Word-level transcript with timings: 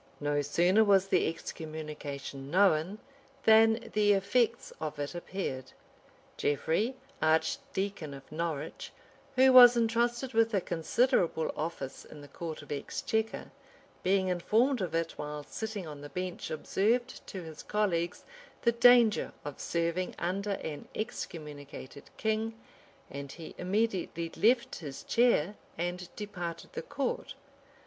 No 0.19 0.41
sooner 0.41 0.83
was 0.83 1.09
the 1.09 1.27
excommunication 1.29 2.49
known, 2.49 2.97
than 3.43 3.91
the 3.93 4.13
effects 4.13 4.73
of 4.81 4.97
it 4.97 5.13
appeared. 5.13 5.73
Geoffrey, 6.37 6.95
archdeacon 7.21 8.15
of 8.15 8.23
Norwich, 8.31 8.91
who 9.35 9.53
was 9.53 9.77
intrusted 9.77 10.33
with 10.33 10.55
a 10.55 10.59
considerable 10.59 11.51
office 11.55 12.03
in 12.03 12.19
the 12.21 12.27
court 12.27 12.63
of 12.63 12.71
exchequer, 12.71 13.51
being 14.01 14.27
informed 14.27 14.81
of 14.81 14.95
it 14.95 15.11
while 15.19 15.43
sitting 15.43 15.85
on 15.85 16.01
the 16.01 16.09
bench 16.09 16.49
observed 16.49 17.21
to 17.27 17.43
his 17.43 17.61
colleagues 17.61 18.23
the 18.63 18.71
danger 18.71 19.31
of 19.45 19.59
serving 19.59 20.15
under 20.17 20.53
an 20.63 20.87
excommunicated 20.95 22.09
king; 22.17 22.59
and 23.11 23.33
he 23.33 23.53
immediately 23.59 24.31
left 24.35 24.77
his 24.77 25.03
chair, 25.03 25.55
and 25.77 26.09
departed 26.15 26.71
the 26.73 26.81
court. 26.81 27.35